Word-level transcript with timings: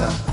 Sisa. 0.00 0.29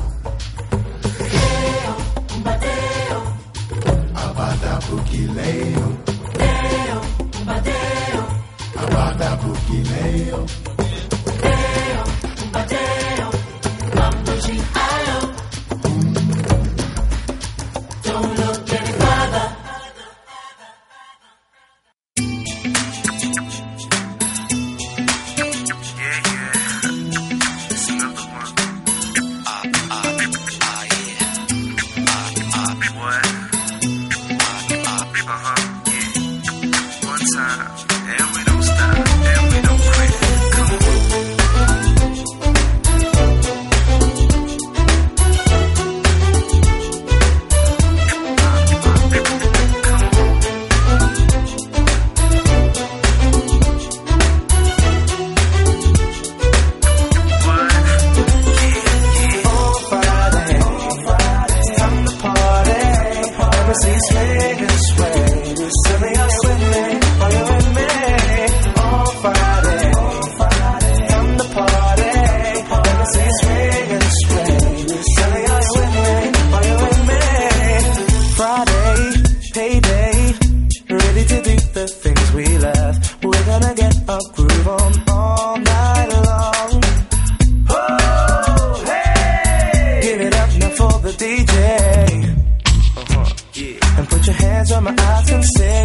your 94.28 94.36
hands 94.36 94.72
on 94.73 94.83
my 94.83 94.92
eyes 94.92 95.31
and 95.31 95.45
say, 95.58 95.83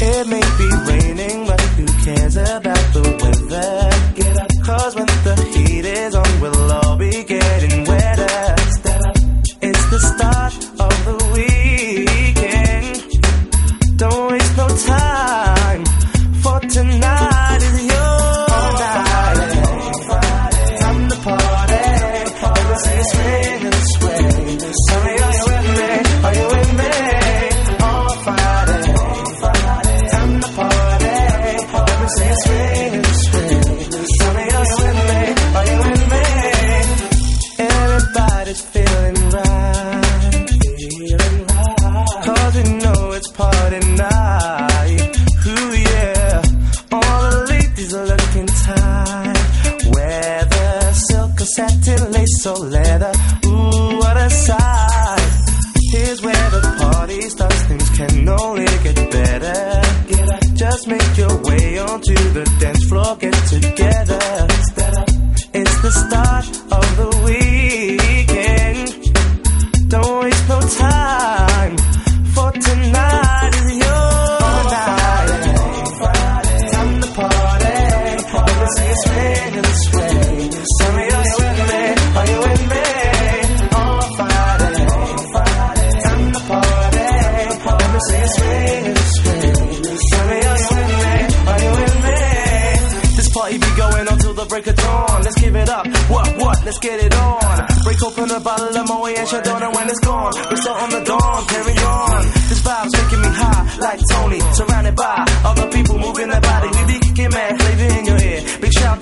It 0.00 0.26
may 0.26 0.46
be 0.58 0.68
raining, 0.90 1.46
but 1.46 1.60
who 1.60 1.86
cares 2.04 2.36
about 2.36 2.92
the 2.92 3.17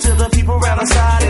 to 0.06 0.14
the 0.14 0.28
people 0.30 0.56
round 0.60 0.80
the 0.80 0.86
side 0.86 1.25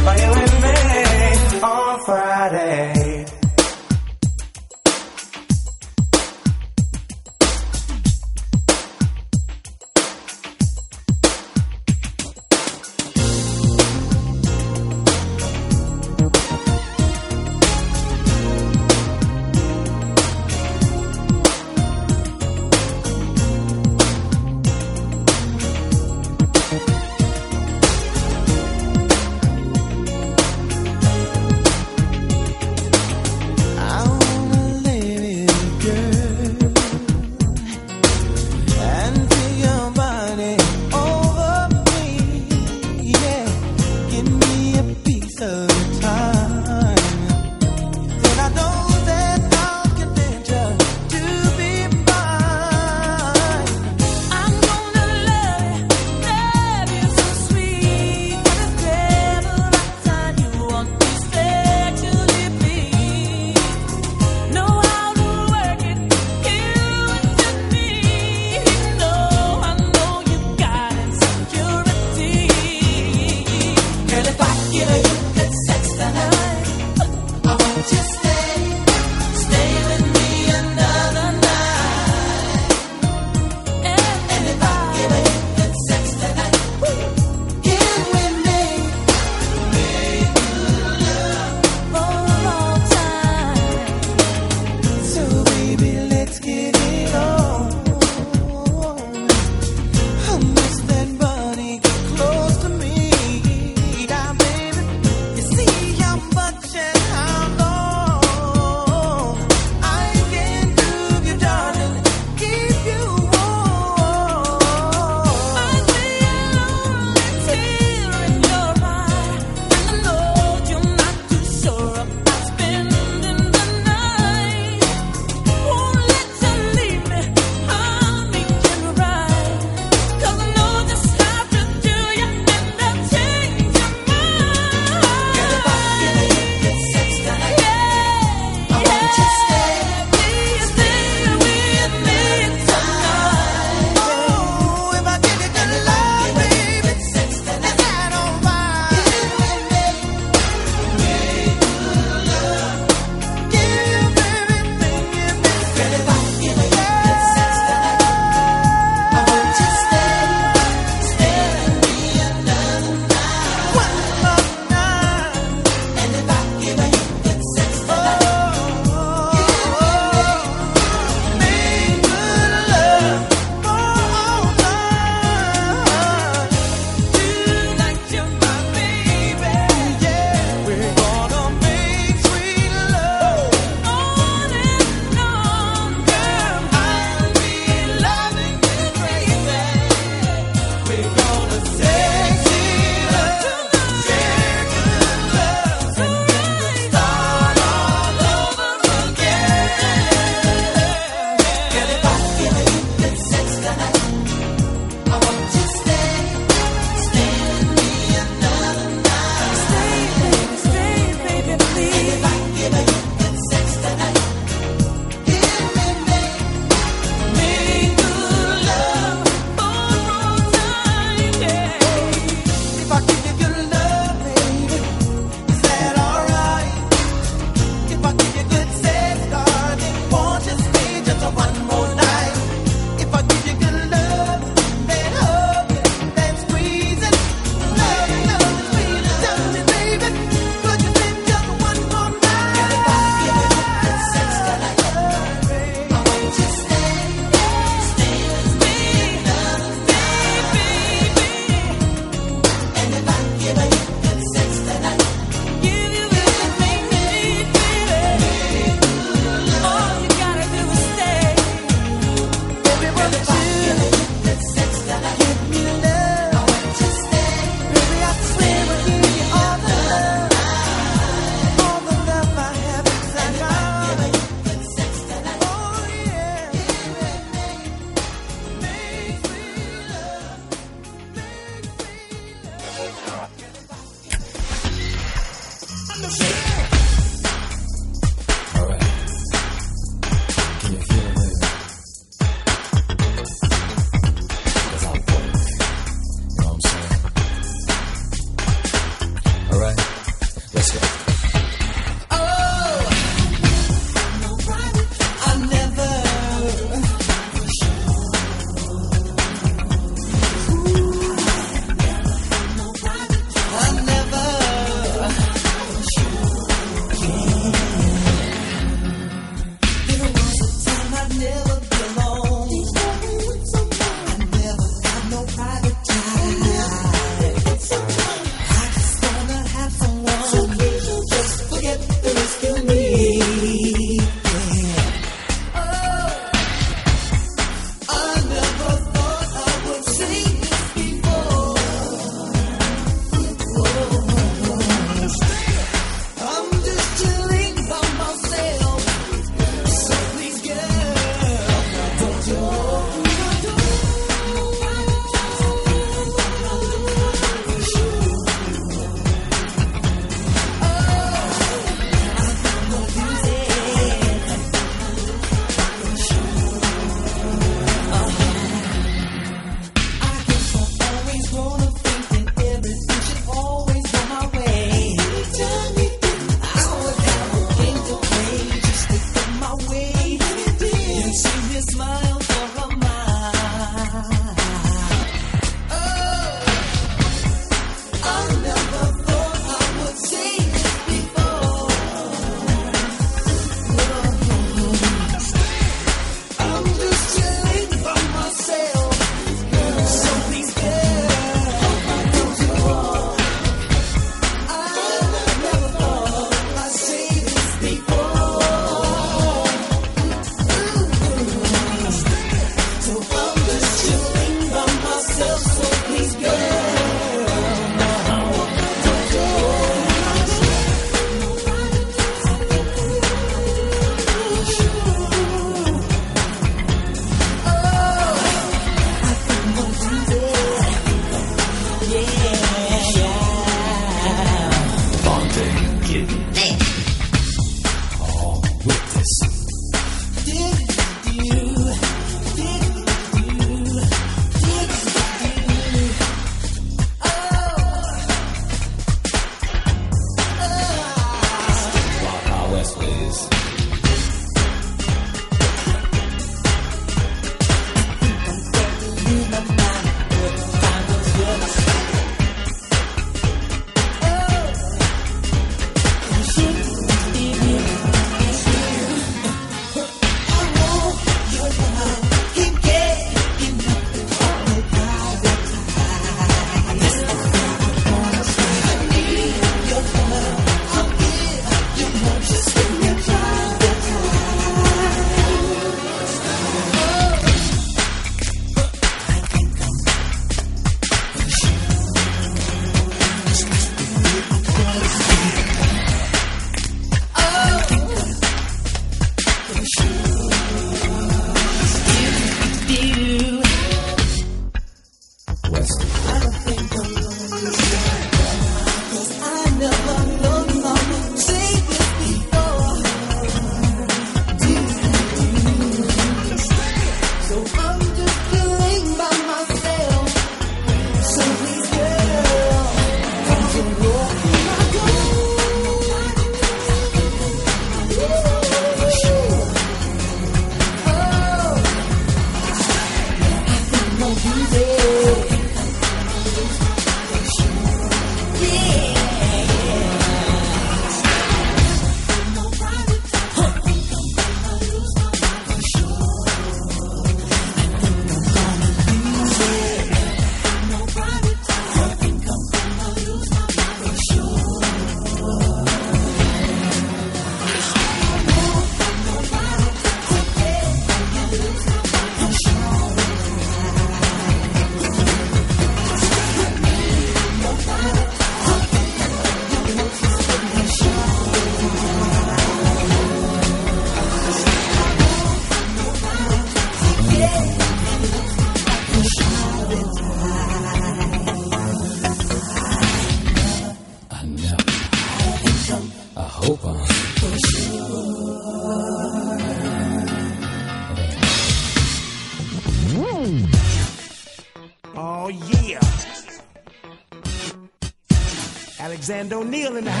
O'Neal 599.33 599.77
in 599.77 599.85
the 599.85 599.91
house. 599.91 600.00